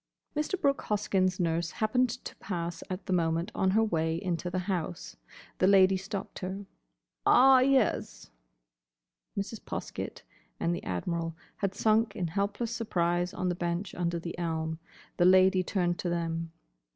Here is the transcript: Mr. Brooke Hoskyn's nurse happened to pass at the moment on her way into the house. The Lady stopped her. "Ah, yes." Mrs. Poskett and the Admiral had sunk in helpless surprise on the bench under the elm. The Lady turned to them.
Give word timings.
Mr. 0.35 0.59
Brooke 0.59 0.81
Hoskyn's 0.85 1.39
nurse 1.39 1.69
happened 1.69 2.09
to 2.09 2.35
pass 2.37 2.81
at 2.89 3.05
the 3.05 3.13
moment 3.13 3.51
on 3.53 3.69
her 3.69 3.83
way 3.83 4.19
into 4.19 4.49
the 4.49 4.57
house. 4.65 5.15
The 5.59 5.67
Lady 5.67 5.95
stopped 5.95 6.39
her. 6.39 6.65
"Ah, 7.23 7.59
yes." 7.59 8.31
Mrs. 9.37 9.59
Poskett 9.63 10.23
and 10.59 10.73
the 10.73 10.83
Admiral 10.83 11.35
had 11.57 11.75
sunk 11.75 12.15
in 12.15 12.29
helpless 12.29 12.75
surprise 12.75 13.31
on 13.31 13.49
the 13.49 13.53
bench 13.53 13.93
under 13.93 14.17
the 14.17 14.35
elm. 14.39 14.79
The 15.17 15.25
Lady 15.25 15.61
turned 15.61 15.99
to 15.99 16.09
them. 16.09 16.51